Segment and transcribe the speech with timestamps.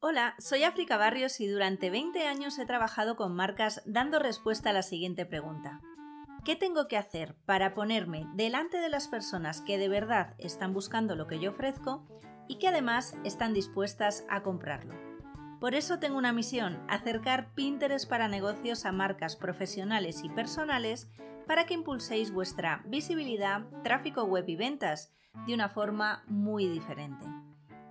[0.00, 4.72] Hola, soy África Barrios y durante 20 años he trabajado con marcas dando respuesta a
[4.72, 5.80] la siguiente pregunta.
[6.44, 11.16] ¿Qué tengo que hacer para ponerme delante de las personas que de verdad están buscando
[11.16, 12.06] lo que yo ofrezco
[12.46, 14.94] y que además están dispuestas a comprarlo?
[15.60, 21.10] Por eso tengo una misión, acercar Pinterest para negocios a marcas profesionales y personales
[21.48, 25.12] para que impulséis vuestra visibilidad, tráfico web y ventas
[25.46, 27.24] de una forma muy diferente.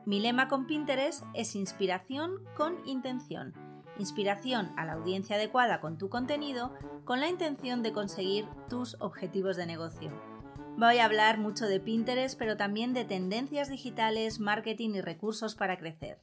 [0.05, 3.53] Mi lema con Pinterest es inspiración con intención.
[3.99, 9.57] Inspiración a la audiencia adecuada con tu contenido con la intención de conseguir tus objetivos
[9.57, 10.11] de negocio.
[10.77, 15.77] Voy a hablar mucho de Pinterest, pero también de tendencias digitales, marketing y recursos para
[15.77, 16.21] crecer.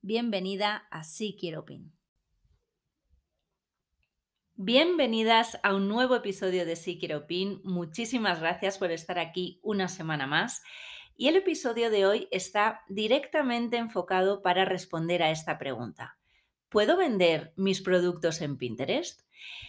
[0.00, 1.99] Bienvenida a Sí Quiero Pin.
[4.62, 7.62] Bienvenidas a un nuevo episodio de Sí Quiero Pin.
[7.64, 10.62] Muchísimas gracias por estar aquí una semana más.
[11.16, 16.18] Y el episodio de hoy está directamente enfocado para responder a esta pregunta.
[16.68, 19.22] ¿Puedo vender mis productos en Pinterest?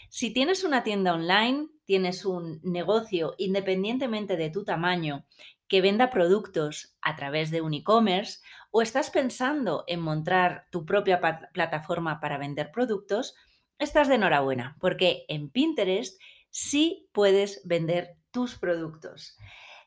[0.10, 5.26] Si tienes una tienda online, tienes un negocio independientemente de tu tamaño
[5.70, 11.22] que venda productos a través de un e-commerce o estás pensando en montar tu propia
[11.54, 13.36] plataforma para vender productos,
[13.82, 19.38] estás de enhorabuena porque en Pinterest sí puedes vender tus productos.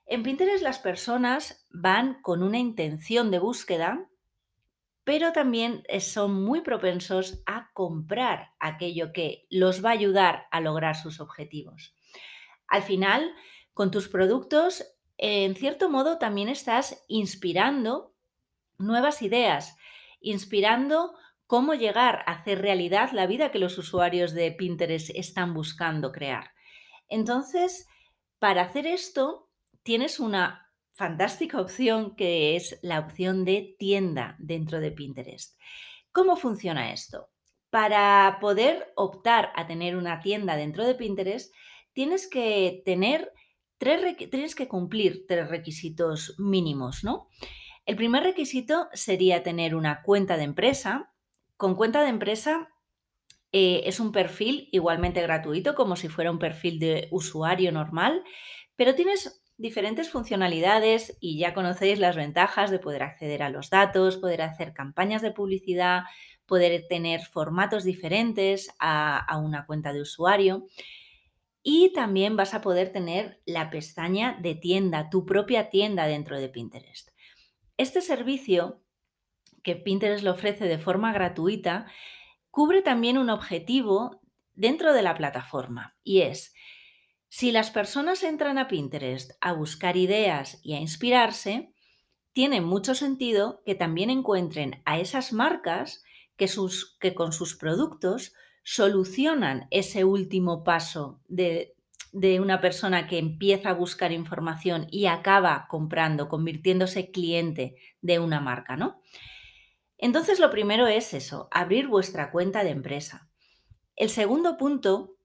[0.06, 4.06] En Pinterest las personas van con una intención de búsqueda,
[5.04, 10.60] pero también eh, son muy propensos a comprar aquello que los va a ayudar a
[10.60, 11.94] lograr sus objetivos.
[12.66, 13.34] Al final,
[13.72, 14.84] con tus productos,
[15.16, 18.14] en cierto modo también estás inspirando
[18.78, 19.76] nuevas ideas,
[20.20, 21.14] inspirando
[21.46, 26.50] cómo llegar a hacer realidad la vida que los usuarios de Pinterest están buscando crear.
[27.08, 27.86] Entonces,
[28.38, 29.50] para hacer esto,
[29.82, 35.58] tienes una fantástica opción que es la opción de tienda dentro de Pinterest.
[36.12, 37.30] ¿Cómo funciona esto?
[37.70, 41.52] Para poder optar a tener una tienda dentro de Pinterest,
[41.92, 43.32] tienes que tener
[43.78, 47.28] tres tienes que cumplir tres requisitos mínimos, ¿no?
[47.84, 51.12] El primer requisito sería tener una cuenta de empresa.
[51.64, 52.68] Con cuenta de empresa
[53.50, 58.22] eh, es un perfil igualmente gratuito, como si fuera un perfil de usuario normal,
[58.76, 64.18] pero tienes diferentes funcionalidades y ya conocéis las ventajas de poder acceder a los datos,
[64.18, 66.02] poder hacer campañas de publicidad,
[66.44, 70.66] poder tener formatos diferentes a, una cuenta de usuario.
[71.62, 76.50] Y también vas a poder tener la pestaña de tienda, tu propia tienda dentro de
[76.50, 77.08] Pinterest.
[77.78, 78.83] Este servicio
[79.64, 81.86] que Pinterest lo ofrece de forma gratuita
[82.50, 84.20] cubre también un objetivo
[84.52, 86.54] dentro de la plataforma y es
[87.36, 91.74] si las personas entran a Pinterest a buscar ideas y a inspirarse,
[92.32, 96.04] tiene mucho sentido que también encuentren a esas marcas
[96.36, 101.74] que, sus, que con sus productos solucionan ese último paso de,
[102.12, 108.38] de una persona que empieza a buscar información y acaba comprando, convirtiéndose cliente de una
[108.38, 109.00] marca, ¿no?
[110.04, 113.30] Entonces, lo primero es eso, abrir vuestra cuenta de empresa.
[113.96, 115.16] El segundo punto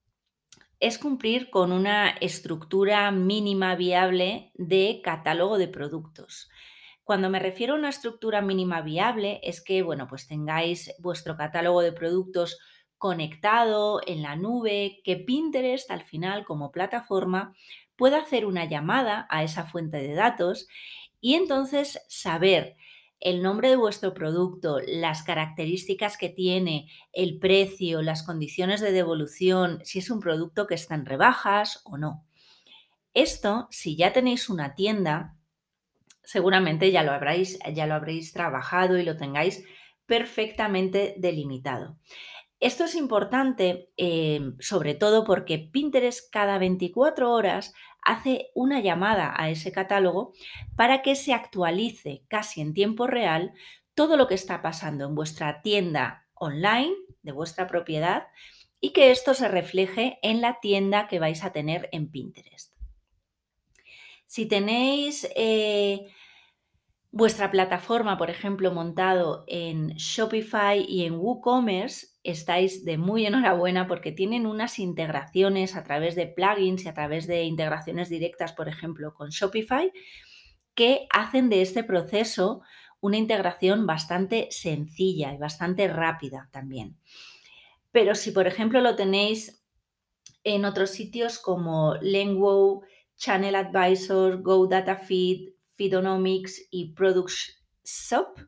[0.80, 6.50] es cumplir con una estructura mínima viable de catálogo de productos.
[7.04, 11.82] Cuando me refiero a una estructura mínima viable es que, bueno, pues tengáis vuestro catálogo
[11.82, 12.58] de productos
[12.98, 17.54] conectado en la nube, que Pinterest al final como plataforma
[17.98, 20.70] pueda hacer una llamada a esa fuente de datos
[21.20, 22.78] y entonces saber
[23.20, 29.80] el nombre de vuestro producto, las características que tiene, el precio, las condiciones de devolución,
[29.84, 32.26] si es un producto que está en rebajas o no.
[33.14, 35.36] Esto, si ya tenéis una tienda,
[36.24, 39.66] seguramente ya lo habréis, ya lo habréis trabajado y lo tengáis
[40.06, 41.98] perfectamente delimitado.
[42.60, 47.74] Esto es importante em, sobre todo porque Pinterest cada 24 horas
[48.04, 50.34] hace una llamada a ese catálogo
[50.76, 53.54] para que se actualice casi en tiempo real
[53.94, 58.28] todo lo que está pasando en vuestra tienda online de vuestra propiedad
[58.80, 62.74] y que esto se refleje en la tienda que vais a tener en Pinterest.
[64.26, 66.08] Si tenéis eh,
[67.12, 74.12] vuestra plataforma, por ejemplo, montado en Shopify y en WooCommerce, estáis de muy enhorabuena porque
[74.12, 79.14] tienen unas integraciones a través de plugins y a través de integraciones directas, por ejemplo,
[79.14, 79.92] con Shopify,
[80.74, 82.62] que hacen de este proceso
[83.02, 86.98] una integración bastante sencilla y bastante rápida también.
[87.92, 89.64] Pero si, por ejemplo, lo tenéis
[90.44, 92.84] en otros sitios como Lengwo,
[93.18, 98.40] Channel Advisor, GoDataFeed, Feedonomics y Products Shop,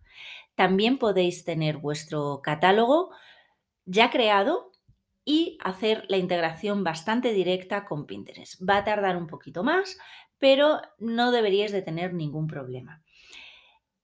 [0.56, 3.12] también podéis tener vuestro catálogo
[3.86, 4.72] ya creado
[5.24, 8.62] y hacer la integración bastante directa con Pinterest.
[8.68, 9.98] Va a tardar un poquito más,
[10.40, 13.04] pero no deberíais de tener ningún problema.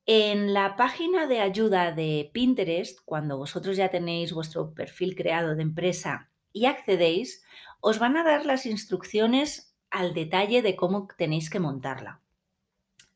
[0.05, 5.63] En la página de ayuda de Pinterest, cuando vosotros ya tenéis vuestro perfil creado de
[5.63, 7.43] empresa y accedéis,
[7.81, 12.21] os van a dar las instrucciones al detalle de cómo tenéis que montarla.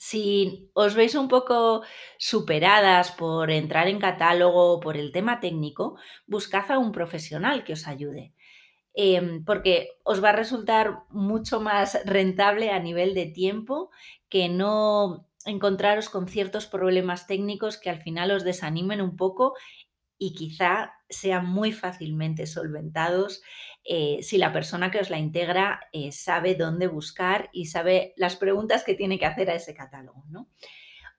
[0.01, 1.83] Si os veis un poco
[2.17, 5.95] superadas por entrar en catálogo o por el tema técnico,
[6.25, 8.33] buscad a un profesional que os ayude.
[8.95, 13.91] Em, porque os va a resultar mucho más rentable a nivel de tiempo
[14.27, 19.53] que no encontraros con ciertos problemas técnicos que al final os desanimen un poco
[20.17, 23.43] y quizá sean muy fácilmente solventados
[23.83, 28.35] eh, si la persona que os la integra eh, sabe dónde buscar y sabe las
[28.35, 30.23] preguntas que tiene que hacer a ese catálogo.
[30.29, 30.47] ¿no?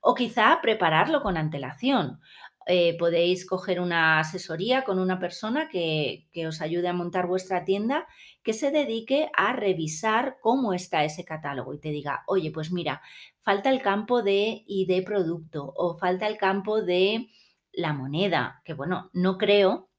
[0.00, 2.21] O quizá prepararlo con antelación.
[2.67, 7.65] Eh, podéis coger una asesoría con una persona que, que, os ayude a montar vuestra
[7.65, 8.06] tienda
[8.45, 13.03] que se dedique a revisar cómo está ese catálogo y te diga, oye, pues mira,
[13.41, 17.27] falta el campo de ID producto o falta el campo de
[17.73, 19.91] la moneda, que bueno, no creo,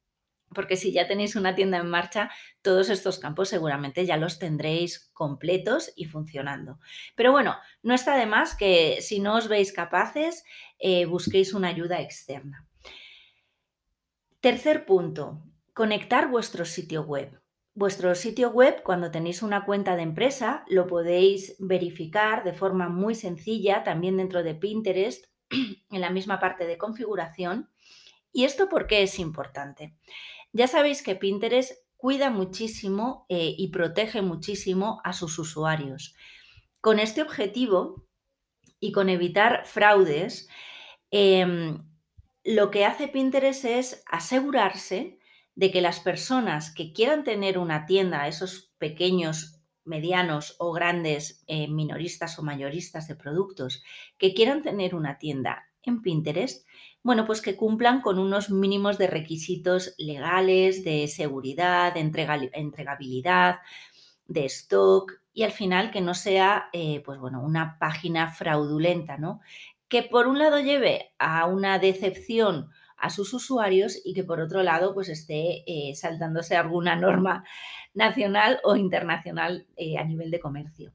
[0.53, 2.29] porque si ya tenéis una tienda en marcha,
[2.61, 6.79] todos estos campos seguramente ya los tendréis completos y funcionando.
[7.15, 10.43] Pero bueno, no está de más que si no os veis capaces,
[10.79, 12.67] eh, busquéis una ayuda externa.
[14.39, 15.43] Tercer punto,
[15.73, 17.39] conectar vuestro sitio web.
[17.75, 23.15] Vuestro sitio web, cuando tenéis una cuenta de empresa, lo podéis verificar de forma muy
[23.15, 25.25] sencilla, también dentro de Pinterest,
[25.91, 27.69] en la misma parte de configuración.
[28.31, 29.93] ¿Y esto por qué es importante?
[30.51, 36.15] Ya sabéis que Pinterest cuida muchísimo eh, y protege muchísimo a sus usuarios.
[36.81, 38.05] Con este objetivo
[38.79, 40.49] y con evitar fraudes,
[41.11, 41.85] em,
[42.43, 45.17] lo que hace Pinterest es asegurarse
[45.55, 51.67] de que las personas que quieran tener una tienda, esos pequeños, medianos o grandes eh,
[51.67, 53.83] minoristas o mayoristas de productos,
[54.17, 56.65] que quieran tener una tienda en Pinterest,
[57.01, 63.59] bueno, pues que cumplan con unos mínimos de requisitos legales, de seguridad, de entregabilidad,
[64.25, 69.41] de stock y al final que no sea, eh, pues bueno, una página fraudulenta, ¿no?
[69.89, 72.69] Que por un lado lleve a una decepción
[73.03, 77.43] a sus usuarios y que por otro lado pues esté eh, saltándose alguna norma
[77.93, 80.93] nacional o internacional eh, a nivel de comercio.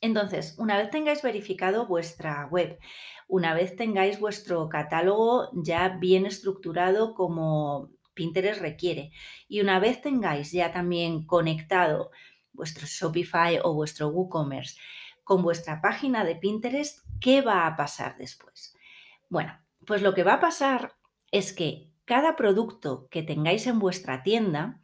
[0.00, 2.78] Entonces, una vez tengáis verificado vuestra web,
[3.26, 9.10] una vez tengáis vuestro catálogo ya bien estructurado como Pinterest requiere
[9.48, 12.12] y una vez tengáis ya también conectado
[12.52, 14.78] vuestro Shopify o vuestro WooCommerce
[15.24, 18.76] con vuestra página de Pinterest, ¿qué va a pasar después?
[19.28, 20.99] Bueno, pues lo que va a pasar
[21.30, 24.80] es que cada producto que tengáis en vuestra tienda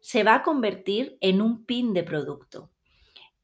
[0.00, 2.70] se va a convertir en un pin de producto.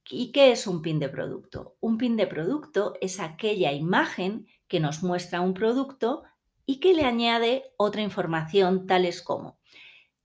[0.08, 1.76] ¿Y qué es un pin de producto?
[1.80, 6.22] Un pin de producto es aquella imagen que nos muestra un producto
[6.64, 9.58] y que le añade otra información tales como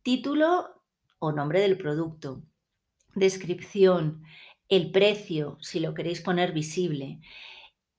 [0.04, 0.82] título
[1.20, 2.42] o nombre del producto,
[3.14, 4.24] descripción,
[4.70, 7.20] el precio, si lo queréis poner visible,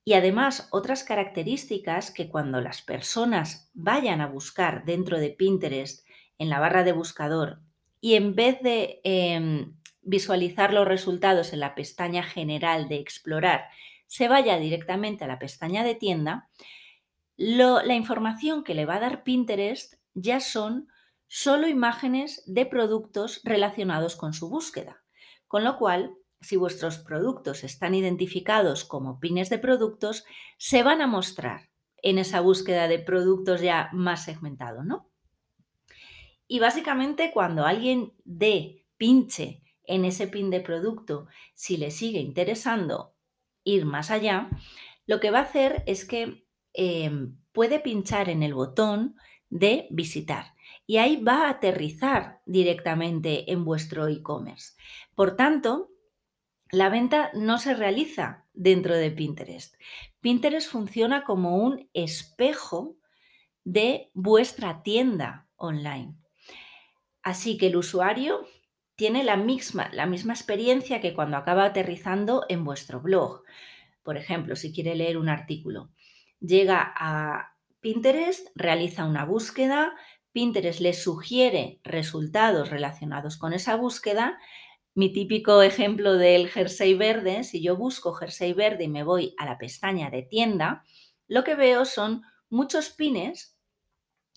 [0.05, 6.05] y además otras características que cuando las personas vayan a buscar dentro de Pinterest
[6.37, 7.61] en la barra de buscador
[8.01, 13.69] y en vez de em, visualizar los resultados en la pestaña general de explorar,
[14.07, 16.49] se vaya directamente a la pestaña de tienda,
[17.37, 20.87] la información que le va a dar Pinterest ya son
[21.27, 25.01] solo imágenes de productos relacionados con su búsqueda.
[25.47, 30.25] Con lo cual, si vuestros productos están identificados como pines de productos,
[30.57, 31.69] se van a mostrar
[32.01, 35.09] en esa búsqueda de productos ya más segmentado, ¿no?
[36.47, 43.15] Y básicamente cuando alguien dé, pinche en ese pin de producto, si le sigue interesando
[43.63, 44.49] ir más allá,
[45.05, 49.15] lo que va a hacer es que em, puede pinchar en el botón
[49.49, 50.53] de visitar
[50.85, 54.73] y ahí va a aterrizar directamente en vuestro e-commerce.
[55.15, 55.92] Por tanto,
[56.73, 59.75] la venta no se realiza dentro de Pinterest.
[60.21, 62.97] Pinterest funciona como un espejo
[63.63, 66.15] de vuestra tienda online.
[67.21, 68.47] Así que el usuario
[68.95, 73.43] tiene la misma, la misma experiencia que cuando acaba aterrizando en vuestro blog.
[74.01, 75.91] Por ejemplo, si quiere leer un artículo,
[76.39, 79.93] llega a Pinterest, realiza una búsqueda,
[80.31, 84.39] Pinterest le sugiere resultados relacionados con esa búsqueda
[84.95, 89.45] Mi típico ejemplo del jersey verde, si yo busco jersey verde y me voy a
[89.45, 90.83] la pestaña de tienda,
[91.27, 93.57] lo que veo son muchos pines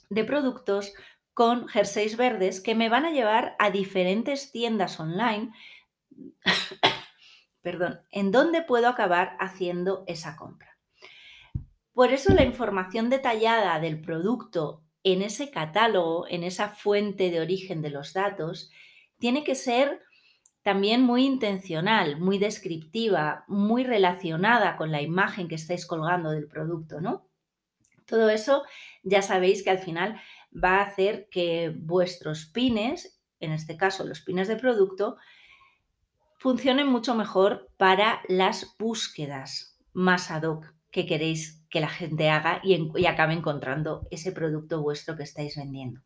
[0.08, 0.94] de productos
[1.34, 5.52] con jerseys verdes que me van a llevar a diferentes tiendas online,
[7.60, 10.78] perdón, en donde puedo acabar haciendo esa compra.
[11.92, 17.82] Por eso la información detallada del producto en ese catálogo, en esa fuente de origen
[17.82, 18.70] de los datos,
[19.18, 20.02] tiene que ser
[20.66, 27.00] también muy intencional, muy descriptiva, muy relacionada con la imagen que estáis colgando del producto,
[27.00, 27.28] ¿no?
[28.04, 28.64] Todo eso
[29.04, 30.20] ya sabéis que al final
[30.52, 35.18] va a hacer que vuestros pines, en este caso los pines de producto,
[36.36, 42.60] funcionen mucho mejor para las búsquedas más ad hoc que queréis que la gente haga
[42.64, 46.00] y, acabe encontrando ese producto vuestro que estáis vendiendo.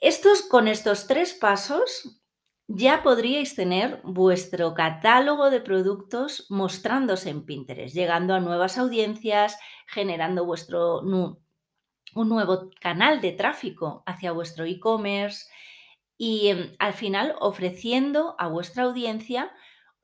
[0.00, 2.17] Estos, con estos tres pasos
[2.68, 10.44] ya podríais tener vuestro catálogo de productos mostrándose en Pinterest, llegando a nuevas audiencias, generando
[10.44, 15.46] vuestro un nuevo canal de tráfico hacia vuestro e-commerce
[16.18, 19.50] y em, al final ofreciendo a vuestra audiencia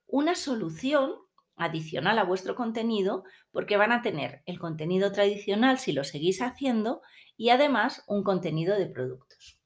[0.06, 1.16] una solución
[1.56, 7.02] adicional a vuestro contenido porque van a tener el contenido tradicional si lo seguís haciendo
[7.36, 9.63] y además un contenido de productos.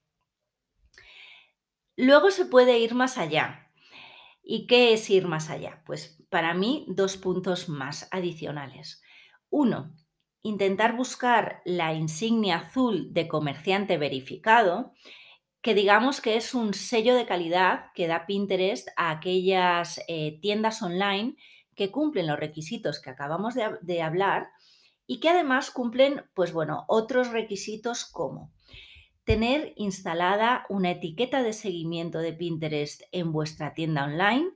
[2.00, 3.73] Luego se puede ir más allá.
[4.40, 5.83] ¿Y qué es ir más allá?
[5.85, 9.02] Pues para mí dos puntos más adicionales.
[9.50, 9.97] Uno,
[10.43, 14.93] intentar buscar la insignia azul de comerciante verificado,
[15.61, 20.81] que digamos que es un sello de calidad que da Pinterest a aquellas eh, tiendas
[20.83, 21.35] online
[21.75, 24.50] que cumplen los requisitos que acabamos de, de hablar
[25.05, 28.52] y que además cumplen, pues bueno, otros requisitos como
[29.28, 34.49] tener instalada una etiqueta de seguimiento de Pinterest en vuestra tienda online.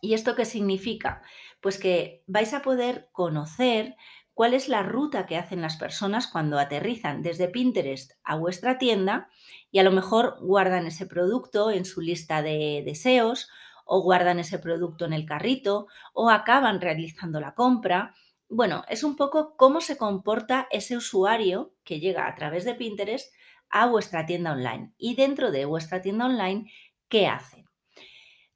[0.00, 1.22] ¿Y esto qué significa?
[1.60, 3.94] Pues que vais a poder conocer
[4.34, 9.28] cuál es la ruta que hacen las personas cuando aterrizan desde Pinterest a vuestra tienda
[9.70, 13.48] y a lo mejor guardan ese producto en su lista de deseos
[13.84, 18.16] o guardan ese producto en el carrito o acaban realizando la compra.
[18.48, 23.32] Bueno, es un poco cómo se comporta ese usuario que llega a través de Pinterest
[23.70, 24.92] a vuestra tienda online.
[24.98, 26.70] Y dentro de vuestra tienda online,
[27.08, 27.64] ¿qué hace?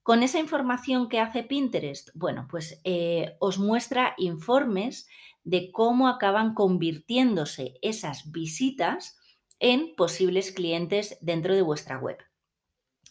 [0.02, 5.09] Con esa información que hace Pinterest, bueno, pues eh, os muestra informes
[5.44, 9.16] de cómo acaban convirtiéndose esas visitas
[9.61, 12.18] en posibles clientes dentro de vuestra web.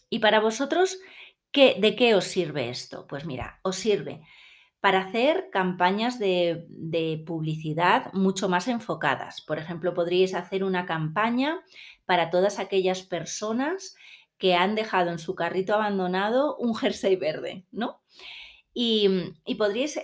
[0.08, 0.98] Y para vosotros,
[1.50, 3.06] ¿qué, ¿de qué os sirve esto?
[3.08, 4.22] Pues mira, os sirve
[4.84, 9.40] para hacer campañas de, publicidad mucho más enfocadas.
[9.40, 11.58] Por ejemplo, podríais hacer una campaña
[12.04, 13.96] para todas aquellas personas
[14.36, 18.02] que han dejado en su carrito abandonado un jersey verde, ¿no?
[18.74, 19.98] Y, podríais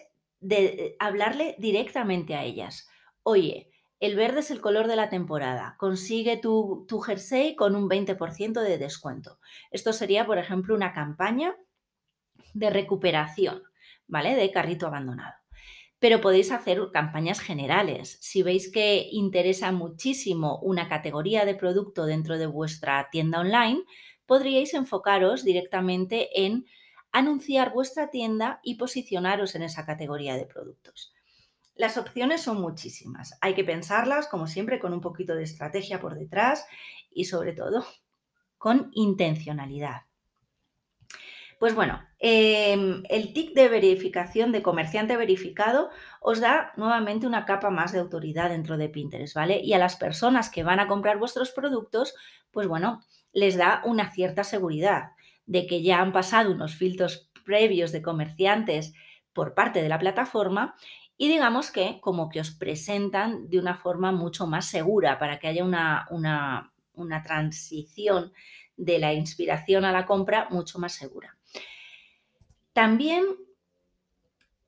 [0.98, 2.88] hablarle directamente a ellas.
[3.22, 5.76] Oye, el verde es el color de la temporada.
[5.78, 9.40] Consigue tu, tu jersey con un 20% de descuento.
[9.72, 11.54] Esto sería, por ejemplo, una campaña
[12.54, 13.62] de recuperación.
[14.10, 14.34] ¿Vale?
[14.34, 15.34] De carrito abandonado.
[15.98, 18.18] Pero podéis hacer campañas generales.
[18.20, 23.82] Si veis que interesa muchísimo una categoría de producto dentro de vuestra tienda online,
[24.26, 26.66] podríais enfocaros directamente en
[27.12, 31.12] anunciar vuestra tienda y posicionaros en esa categoría de productos.
[31.74, 33.36] Las opciones son muchísimas.
[33.40, 36.66] Hay que pensarlas, como siempre, con un poquito de estrategia por detrás
[37.10, 37.84] y sobre todo
[38.58, 40.02] con intencionalidad.
[41.60, 45.90] Pues bueno, em, el TIC de verificación de comerciante verificado
[46.22, 49.60] os da nuevamente una capa más de autoridad dentro de Pinterest, ¿vale?
[49.62, 52.14] Y a las personas que van a comprar vuestros productos,
[52.50, 53.02] pues bueno,
[53.34, 55.10] les da una cierta seguridad
[55.44, 58.94] de que ya han pasado unos filtros previos de comerciantes
[59.34, 60.76] por parte de la plataforma
[61.18, 65.48] y digamos que como que os presentan de una forma mucho más segura para que
[65.48, 68.32] haya una, una, una transición
[68.78, 71.36] de la inspiración a la compra mucho más segura.
[72.72, 73.24] También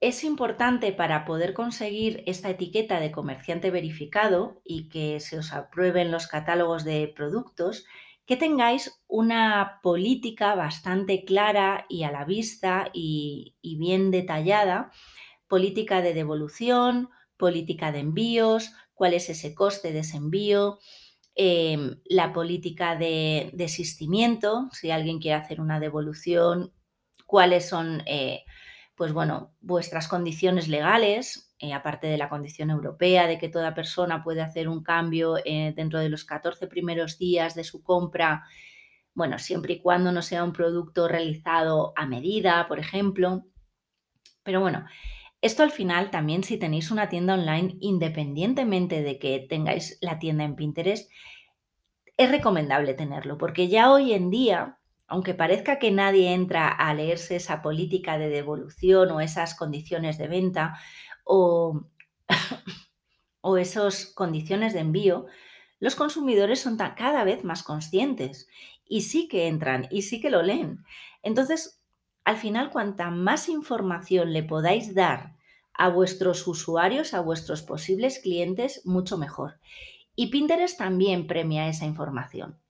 [0.00, 6.10] es importante para poder conseguir esta etiqueta de comerciante verificado y que se os aprueben
[6.10, 7.84] los catálogos de productos,
[8.26, 14.90] que tengáis una política bastante clara y a la vista y, bien detallada,
[15.46, 20.78] política de devolución, política de envíos, cuál es ese coste de ese envío,
[21.36, 26.72] em, la política de desistimiento, si alguien quiere hacer una devolución,
[27.32, 28.44] cuáles son, eh,
[28.94, 34.22] pues bueno, vuestras condiciones legales, eh, aparte de la condición europea, de que toda persona
[34.22, 38.44] puede hacer un cambio eh, dentro de los 14 primeros días de su compra
[39.14, 43.46] Bueno, siempre y cuando no sea un producto realizado a medida, por ejemplo.
[44.42, 44.84] Pero bueno,
[45.40, 50.44] esto al final también si tenéis una tienda online, independientemente de que tengáis la tienda
[50.44, 51.10] en Pinterest,
[52.18, 54.78] es recomendable tenerlo, porque ya hoy en día,
[55.12, 60.26] aunque parezca que nadie entra a leerse esa política de devolución o esas condiciones de
[60.26, 60.78] venta
[61.22, 61.84] o,
[63.42, 65.26] o esas condiciones de envío,
[65.80, 68.48] los consumidores son cada vez más conscientes
[68.86, 70.82] y sí que entran y sí que lo leen.
[71.22, 71.84] Entonces,
[72.24, 75.36] al final, cuanta más información le podáis dar
[75.74, 79.60] a vuestros usuarios, a vuestros posibles clientes, mucho mejor.
[80.16, 82.61] Y Pinterest también premia esa información.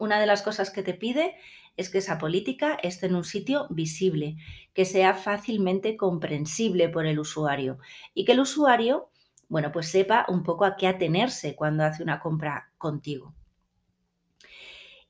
[0.00, 1.36] Una de las cosas que te pide
[1.76, 4.38] es que esa política esté en un sitio visible,
[4.72, 7.78] que sea fácilmente comprensible por el usuario
[8.14, 9.10] y que el usuario,
[9.50, 13.34] bueno, pues sepa un poco a qué atenerse cuando hace una compra contigo.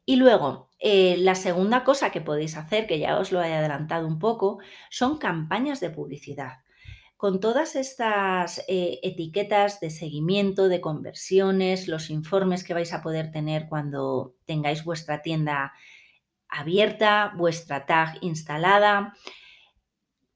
[0.04, 4.08] Y luego, eh, la segunda cosa que podéis hacer, que ya os lo he adelantado
[4.08, 4.58] un poco,
[4.90, 6.64] son campañas de publicidad
[7.20, 13.30] con todas estas eh, etiquetas de seguimiento, de conversiones, los informes que vais a poder
[13.30, 15.74] tener cuando tengáis vuestra tienda
[16.48, 19.12] abierta, vuestra tag instalada.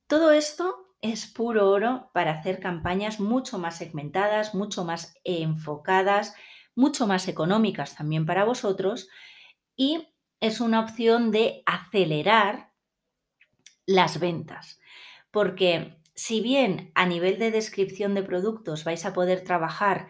[0.06, 6.34] Todo esto es puro oro para hacer campañas mucho más segmentadas, mucho más enfocadas,
[6.74, 9.08] mucho más económicas también para vosotros
[9.74, 10.06] y
[10.38, 12.74] es una opción de acelerar
[13.86, 14.82] las ventas.
[15.30, 20.08] Porque si bien a nivel de descripción de productos vais a poder trabajar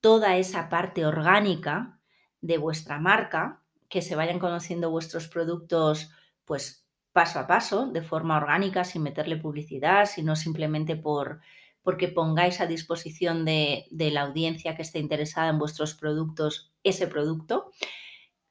[0.00, 2.00] toda esa parte orgánica
[2.40, 6.10] de vuestra marca, que se vayan conociendo vuestros productos
[6.44, 11.40] pues paso a paso, de forma orgánica, sin meterle publicidad, sino simplemente por,
[11.82, 17.06] porque pongáis a disposición de, de la audiencia que esté interesada en vuestros productos ese
[17.06, 17.70] producto.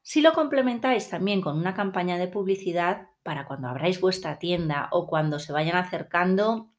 [0.01, 5.07] Si lo complementáis también con una campaña de publicidad para cuando abráis vuestra tienda o
[5.07, 6.74] cuando se vayan acercando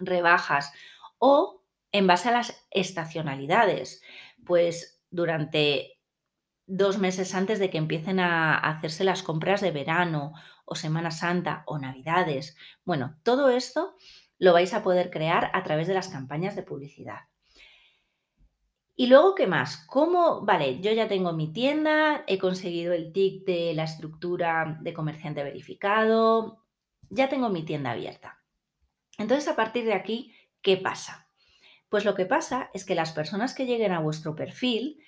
[0.00, 0.72] rebajas
[1.18, 4.02] o en base a las estacionalidades,
[4.44, 6.00] pues durante
[6.66, 10.32] dos meses antes de que empiecen a hacerse las compras de verano
[10.64, 12.56] o Semana Santa o Navidades.
[12.84, 13.94] Bueno, todo esto
[14.38, 17.20] lo vais a poder crear a través de las campañas de publicidad.
[18.94, 19.84] Y luego, ¿qué más?
[19.86, 20.42] ¿Cómo?
[20.42, 25.42] Vale, yo ya tengo mi tienda, he conseguido el TIC de la estructura de comerciante
[25.42, 26.64] verificado,
[27.08, 28.39] ya tengo mi tienda abierta.
[29.20, 31.28] Entonces, a partir de aquí, ¿qué pasa?
[31.90, 34.98] Pues lo que pasa es que las personas que lleguen a vuestro perfil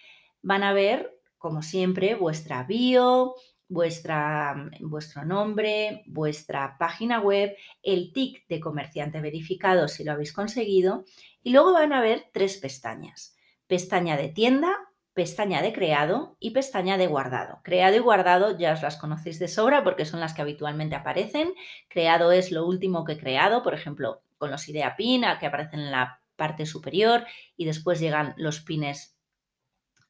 [0.42, 3.34] van a ver, como siempre, vuestra bio,
[3.68, 11.06] vuestra, vuestro nombre, vuestra página web, el TIC de comerciante verificado si lo habéis conseguido,
[11.42, 13.34] y luego van a ver tres pestañas.
[13.66, 14.76] Pestaña de tienda,
[15.14, 17.60] pestaña de creado y pestaña de guardado.
[17.62, 21.54] Creado y guardado ya os las conocéis de sobra porque son las que habitualmente aparecen.
[21.88, 25.80] Creado es lo último que he creado, por ejemplo, con los idea pin que aparecen
[25.80, 29.16] en la parte superior y después llegan los pines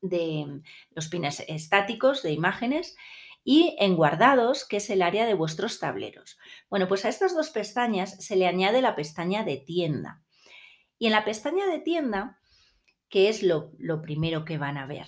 [0.00, 2.96] de los pines estáticos de imágenes
[3.44, 6.38] y en guardados, que es el área de vuestros tableros.
[6.70, 10.22] Bueno, pues a estas dos pestañas se le añade la pestaña de tienda.
[10.98, 12.38] Y en la pestaña de tienda
[13.12, 13.70] ¿qué es lo,
[14.00, 15.06] primero que van a ver?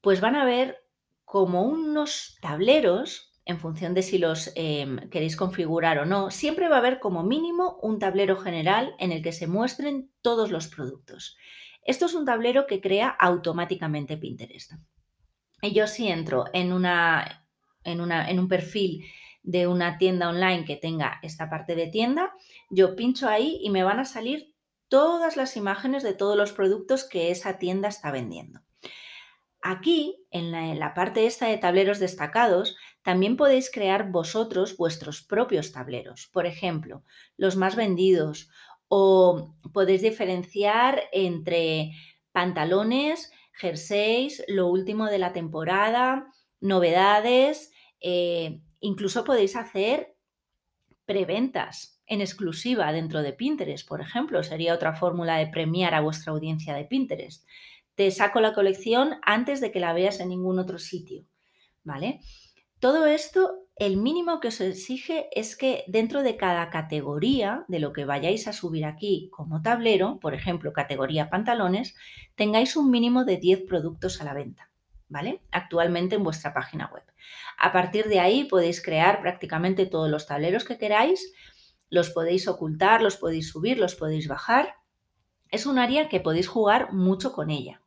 [0.00, 0.78] Pues van a ver
[1.26, 6.76] como unos tableros, en función de si los em, queréis configurar o no, siempre va
[6.76, 11.36] a haber como mínimo un tablero general en el que se muestren todos los productos.
[11.82, 14.72] Esto es un tablero que crea automáticamente Pinterest.
[15.60, 17.46] Y yo si entro en, una,
[17.84, 19.04] en, una, en un perfil
[19.42, 22.32] de una tienda online que tenga esta parte de tienda,
[22.70, 24.54] yo pincho ahí y me van a salir
[24.88, 28.60] todas las imágenes de todos los productos que esa tienda está vendiendo.
[29.60, 36.28] Aquí, en la, parte esta de tableros destacados, también podéis crear vosotros vuestros propios tableros.
[36.32, 37.02] Por ejemplo,
[37.36, 38.50] los más vendidos
[38.86, 41.92] o podéis diferenciar entre
[42.32, 50.14] pantalones, jerseys, lo último de la temporada, novedades, eh, incluso podéis hacer
[51.04, 54.42] preventas en exclusiva dentro de Pinterest, por ejemplo.
[54.42, 57.46] Sería otra fórmula de premiar a vuestra audiencia de Pinterest.
[57.94, 61.24] Te saco la colección antes de que la veas en ningún otro sitio.
[61.84, 62.20] ¿Vale?
[62.80, 67.92] Todo esto, el mínimo que os exige es que dentro de cada categoría de lo
[67.92, 71.96] que vayáis a subir aquí como tablero, por ejemplo, categoría pantalones,
[72.36, 74.70] tengáis un mínimo de 10 productos a la venta.
[75.08, 75.40] ¿Vale?
[75.50, 77.02] Actualmente en vuestra página web.
[77.58, 81.32] A partir de ahí podéis crear prácticamente todos los tableros que queráis
[81.90, 84.74] los podéis ocultar, los podéis subir, los podéis bajar.
[85.50, 87.80] Es un área que podéis jugar mucho con ella.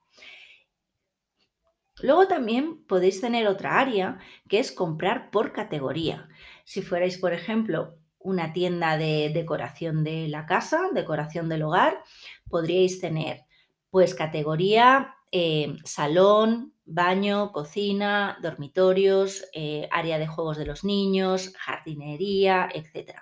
[2.01, 6.29] Luego también podéis tener otra área que es comprar por categoría.
[6.63, 12.01] Si fuerais, por ejemplo, una tienda de decoración de la casa, decoración del hogar,
[12.49, 13.45] podríais tener
[13.89, 22.69] pues categoría eh, salón, baño, cocina, dormitorios, eh, área de juegos de los niños, jardinería,
[22.73, 23.21] etc.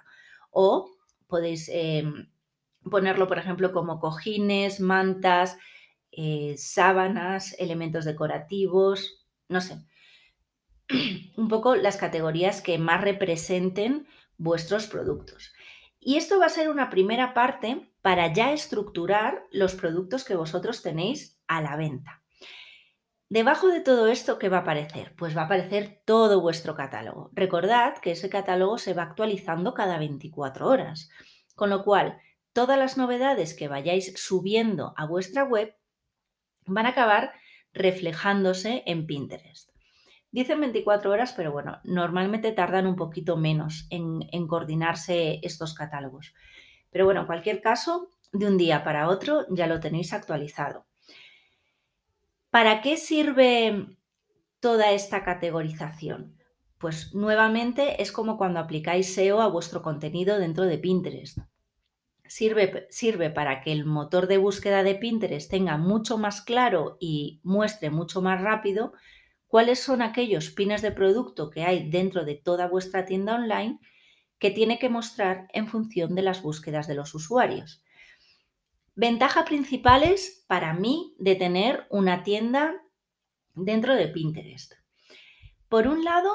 [0.52, 0.90] O
[1.28, 2.28] podéis em,
[2.90, 5.58] ponerlo, por ejemplo, como cojines, mantas,
[6.12, 9.78] eh, sábanas, elementos decorativos, no sé.
[11.38, 14.08] Un poco las categorías que más representen
[14.38, 15.54] vuestros productos.
[16.00, 20.82] Y esto va a ser una primera parte para ya estructurar los productos que vosotros
[20.82, 22.24] tenéis a la venta.
[23.32, 25.13] Debajo de todo esto, ¿qué va a aparecer?
[25.15, 27.30] Pues va a aparecer todo vuestro catálogo.
[27.34, 31.12] Recordad que ese catálogo se va actualizando cada 24 horas,
[31.54, 32.20] con lo cual
[32.54, 35.76] todas las novedades que vayáis subiendo a vuestra web
[36.65, 37.34] van a acabar
[37.72, 39.70] reflejándose en Pinterest.
[40.32, 46.34] Dicen 24 horas, pero bueno, normalmente tardan un poquito menos en, coordinarse estos catálogos.
[46.89, 50.88] Pero bueno, en cualquier caso, de un día para otro ya lo tenéis actualizado.
[52.52, 53.96] ¿Para qué sirve
[54.60, 56.36] toda esta categorización?
[56.80, 61.38] Pues nuevamente es como cuando aplicáis SEO a vuestro contenido dentro de Pinterest.
[62.26, 67.40] Sirve, sirve, para que el motor de búsqueda de Pinterest tenga mucho más claro y
[67.44, 68.94] muestre mucho más rápido
[69.46, 73.80] cuáles son aquellos pines de producto que hay dentro de toda vuestra tienda online
[74.40, 77.84] que tiene que mostrar en función de las búsquedas de los usuarios.
[79.02, 82.76] Ventaja principales para mí de tener una tienda
[83.56, 84.74] dentro de Pinterest.
[85.70, 86.34] Por un lado,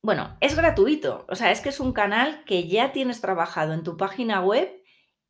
[0.00, 3.82] bueno, es gratuito, o sea, es que es un canal que ya tienes trabajado en
[3.82, 4.72] tu página web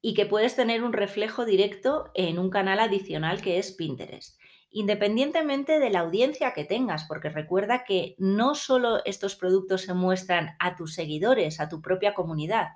[0.00, 5.80] y que puedes tener un reflejo directo en un canal adicional que es Pinterest, independientemente
[5.80, 10.76] de la audiencia que tengas, porque recuerda que no solo estos productos se muestran a
[10.76, 12.68] tus seguidores, a tu propia comunidad,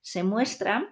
[0.00, 0.88] se muestran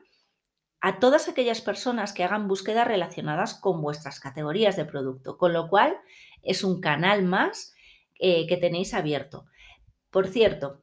[0.81, 5.69] a todas aquellas personas que hagan búsquedas relacionadas con vuestras categorías de producto, con lo
[5.69, 5.97] cual
[6.43, 7.75] es un canal más
[8.19, 9.47] eh, que tenéis abierto.
[10.11, 10.83] Por cierto,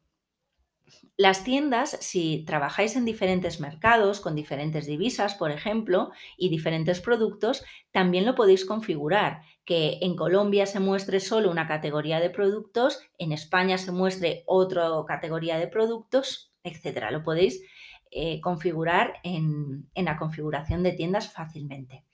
[1.17, 7.63] las tiendas, si trabajáis en diferentes mercados, con diferentes divisas, por ejemplo, y diferentes productos,
[7.91, 9.41] también lo podéis configurar.
[9.63, 14.89] Que en Colombia se muestre solo una categoría de productos, en España se muestre otra
[15.07, 17.11] categoría de productos, etcétera.
[17.11, 17.61] Lo podéis
[18.11, 22.05] eh, configurar en, la configuración de tiendas fácilmente.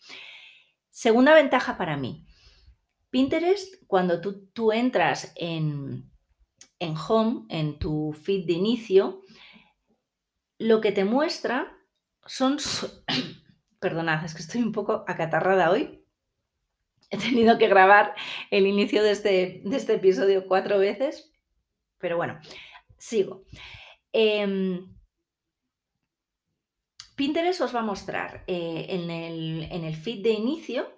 [0.89, 2.25] Segunda ventaja para mí.
[3.09, 6.09] Pinterest, cuando tú, entras en,
[6.79, 9.21] en Home, en tu feed de inicio,
[10.57, 11.77] lo que te muestra
[12.25, 12.57] son...
[13.79, 16.05] Perdonad, es que estoy un poco acatarrada hoy.
[17.09, 18.15] He tenido que grabar
[18.51, 21.31] el inicio de este, este episodio cuatro veces,
[21.97, 22.39] pero bueno,
[22.97, 23.43] sigo.
[24.13, 24.87] Em,
[27.21, 30.89] Pinterest os va a mostrar eh, en, el, feed de inicio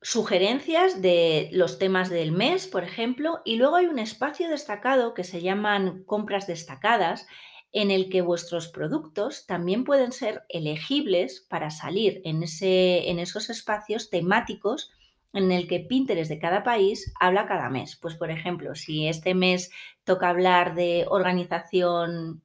[0.00, 5.24] sugerencias de los temas del mes, por ejemplo, y luego hay un espacio destacado que
[5.24, 7.26] se llaman compras destacadas,
[7.70, 13.50] en el que vuestros productos también pueden ser elegibles para salir en, ese, en esos
[13.50, 14.90] espacios temáticos
[15.34, 17.96] en el que Pinterest de cada país habla cada mes.
[18.00, 19.70] Pues, por ejemplo, si este mes
[20.04, 22.42] toca hablar de organización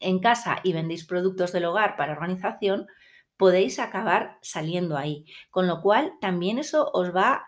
[0.00, 2.86] en casa y vendéis productos del hogar para organización,
[3.36, 5.26] podéis acabar saliendo ahí.
[5.50, 7.46] Con lo cual, también eso os va a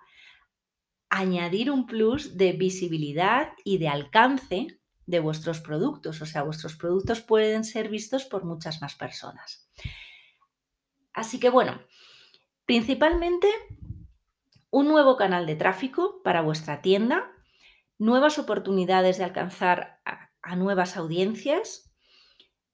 [1.11, 4.67] añadir un plus de visibilidad y de alcance
[5.07, 6.21] de vuestros productos.
[6.21, 9.71] O sea, vuestros productos pueden ser vistos por muchas más personas.
[11.15, 11.81] Así que bueno,
[12.67, 13.49] principalmente
[14.71, 17.33] un nuevo canal de tráfico para vuestra tienda,
[17.99, 21.88] nuevas oportunidades de alcanzar a, a nuevas audiencias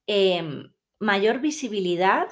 [0.06, 2.28] Em, mayor visibilidad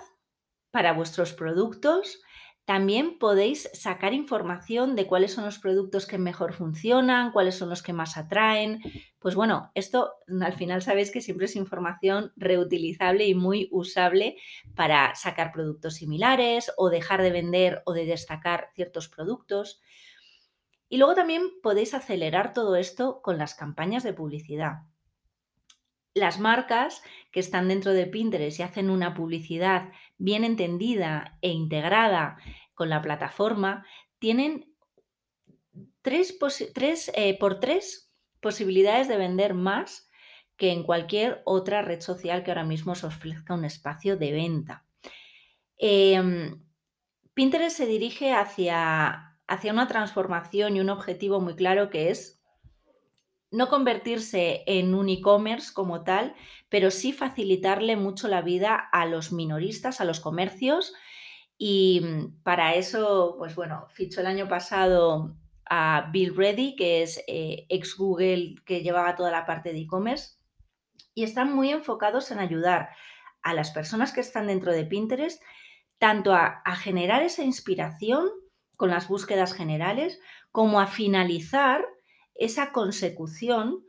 [0.71, 2.21] para vuestros productos.
[2.65, 7.83] También podéis sacar información de cuáles son los productos que mejor funcionan, cuáles son los
[7.83, 8.81] que más atraen.
[9.19, 14.37] Pues bueno, esto al final sabéis que siempre es información reutilizable y muy usable
[14.77, 19.81] para sacar productos similares o dejar de vender o de destacar ciertos productos.
[20.89, 24.92] Y luego también podéis acelerar todo esto con las campañas de publicidad
[26.15, 32.37] las marcas que están dentro de Pinterest y hacen una publicidad bien entendida e integrada
[32.75, 33.87] con la plataforma,
[34.19, 34.75] tienen
[36.03, 36.39] tres,
[37.15, 40.11] eh, por tres posibilidades de vender más
[40.57, 44.85] que en cualquier otra red social que ahora mismo os ofrezca un espacio de venta.
[45.79, 46.63] Em,
[47.35, 52.42] Pinterest se dirige hacia hacia una transformación y un objetivo muy claro que es
[53.53, 56.35] no convertirse en un e-commerce como tal,
[56.71, 60.95] pero sí facilitarle mucho la vida a los minoristas, a los comercios.
[61.59, 65.37] Y mm, para eso, pues bueno, fichó el año pasado
[65.69, 70.39] a Bill Reddy, que es eh, ex Google, que llevaba toda la parte de e-commerce.
[71.15, 72.89] Y están muy enfocados en ayudar
[73.43, 75.43] a las personas que están dentro de Pinterest,
[75.99, 78.31] tanto a generar esa inspiración
[78.77, 81.85] con las búsquedas generales, como a finalizar
[82.35, 83.85] esa consecución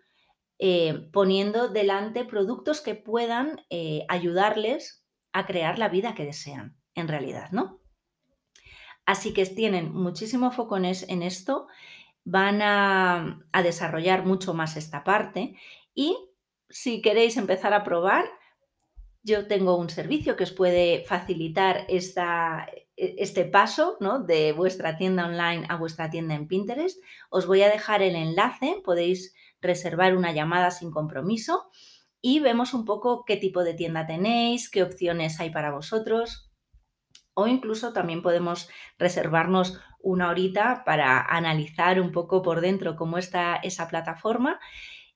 [0.60, 7.08] eh, poniendo delante productos que puedan eh, ayudarles a crear la vida que desean, en
[7.08, 7.82] realidad, ¿no?
[9.06, 10.86] Así que tienen muchísimo foco en,
[11.24, 11.68] esto,
[12.24, 15.58] van a, desarrollar mucho más esta parte
[15.94, 16.16] y
[16.70, 18.26] si queréis empezar a probar,
[19.22, 24.20] yo tengo un servicio que os puede facilitar esta, este paso ¿no?
[24.20, 27.02] de vuestra tienda online a vuestra tienda en Pinterest.
[27.30, 31.70] Os voy a dejar el enlace, podéis reservar una llamada sin compromiso
[32.22, 36.52] y vemos un poco qué tipo de tienda tenéis, qué opciones hay para vosotros.
[37.34, 43.56] O incluso también podemos reservarnos una horita para analizar un poco por dentro cómo está
[43.56, 44.60] esa plataforma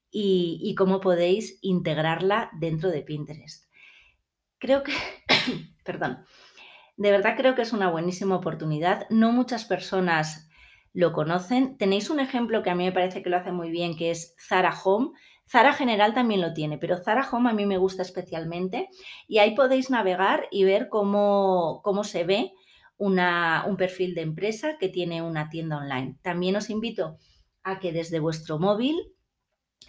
[0.10, 3.66] y, y cómo podéis integrarla dentro de Pinterest.
[4.58, 4.94] Creo que,
[5.84, 6.26] perdón,
[6.98, 9.08] de verdad creo que es una buenísima oportunidad.
[9.10, 10.50] No muchas personas
[10.94, 11.78] lo conocen.
[11.78, 14.36] Tenéis un ejemplo que a mí me parece que lo hace muy bien, que es
[14.40, 15.12] Zara Home.
[15.48, 18.90] Zara General también lo tiene, pero Zara Home a mí me gusta especialmente
[19.28, 22.52] y ahí podéis navegar y ver cómo, cómo se ve
[22.98, 26.18] una, un perfil de empresa que tiene una tienda online.
[26.24, 27.18] También os invito
[27.64, 28.96] a que desde vuestro móvil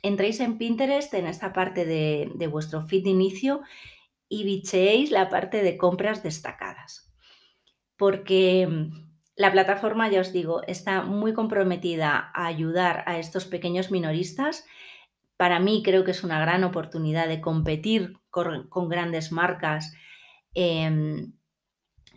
[0.03, 3.62] entréis en Pinterest, en esta parte de, de vuestro feed de inicio
[4.29, 7.12] y bicheéis la parte de compras destacadas.
[7.97, 13.91] Porque mm, la plataforma, ya os digo, está muy comprometida a ayudar a estos pequeños
[13.91, 14.64] minoristas.
[15.37, 19.95] Para mí creo que es una gran oportunidad de competir con, grandes marcas.
[20.55, 21.33] Em,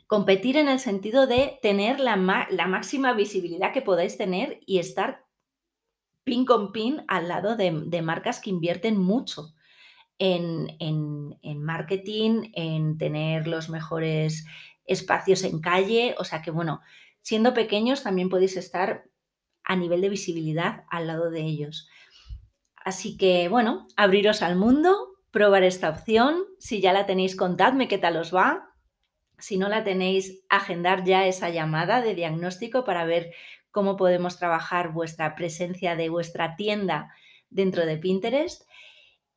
[0.08, 5.26] competir en el sentido de tener la, máxima visibilidad que podáis tener y estar
[6.24, 9.54] pin con pin al lado de marcas que invierten mucho
[10.22, 14.46] en, marketing, en tener los mejores
[14.86, 16.16] espacios en calle.
[16.20, 16.82] O sea que, bueno,
[17.22, 19.06] siendo pequeños también podéis estar
[19.64, 21.90] a nivel de visibilidad al lado de ellos.
[22.76, 26.44] Así que, bueno, abriros al mundo, probar esta opción.
[26.60, 28.70] Si ya la tenéis, contadme qué tal os va.
[29.40, 33.34] Si no la tenéis, agendar ya esa llamada de diagnóstico para ver
[33.72, 37.12] cómo podemos trabajar vuestra presencia de vuestra tienda
[37.50, 38.68] dentro de Pinterest.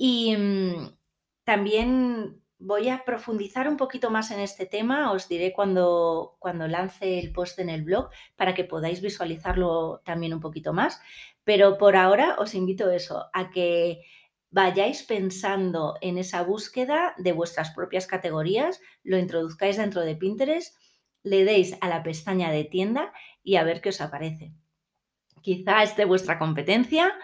[0.07, 0.99] Y mm,
[1.45, 7.19] también voy a profundizar un poquito más en este tema, os diré cuando, cuando lance
[7.19, 11.01] el post en el blog para que podáis visualizarlo también un poquito más.
[11.43, 14.03] Pero por ahora os invito eso, a que
[14.51, 20.77] vayáis pensando en esa búsqueda de vuestras propias categorías, lo introduzcáis dentro de Pinterest,
[21.23, 24.53] le deis a la pestaña de tienda y a ver qué os aparece.
[25.41, 27.15] Quizá esté vuestra competencia,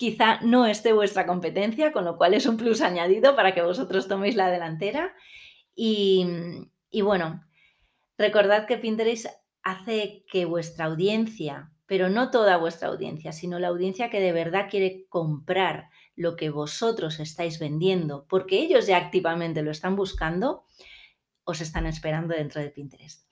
[0.00, 4.08] quizá no esté vuestra competencia, con lo cual es un plus añadido para que vosotros
[4.08, 5.14] toméis la delantera.
[5.74, 6.24] Y,
[7.02, 7.44] bueno,
[8.16, 9.26] recordad que Pinterest
[9.62, 14.68] hace que vuestra audiencia, pero no toda vuestra audiencia, sino la audiencia que de verdad
[14.70, 20.64] quiere comprar lo que vosotros estáis vendiendo, porque ellos ya activamente lo están buscando,
[21.44, 23.28] os están esperando dentro de Pinterest.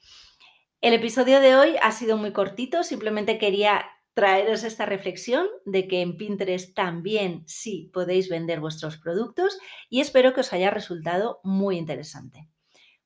[0.82, 3.86] El episodio de hoy ha sido muy cortito, simplemente quería
[4.18, 9.56] traeros esta reflexión de que en Pinterest también sí podéis vender vuestros productos
[9.88, 12.48] y espero que os haya resultado muy interesante.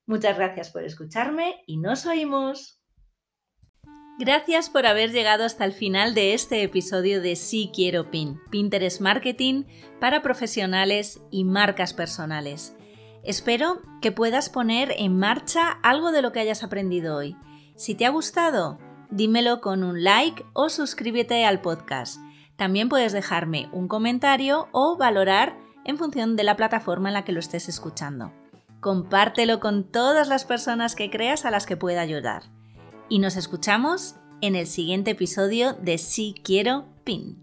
[0.07, 2.81] Muchas gracias por escucharme y nos oímos.
[4.19, 9.03] Gracias por haber llegado hasta el final de este episodio de Sí Quiero Pin, Pinterest
[9.03, 9.65] Marketing
[10.01, 12.75] para profesionales y marcas personales.
[13.23, 17.37] Espero que puedas poner en marcha algo de lo que hayas aprendido hoy.
[17.77, 18.79] Si te ha gustado,
[19.13, 22.19] dímelo con un like o suscríbete al podcast.
[22.57, 27.33] También puedes dejarme un comentario o valorar en función de la plataforma en la que
[27.33, 28.33] lo estés escuchando.
[28.81, 32.45] Compártelo con todas las personas que creas a las que pueda ayudar.
[33.09, 37.42] Y nos escuchamos en el siguiente episodio de Si Quiero Pin.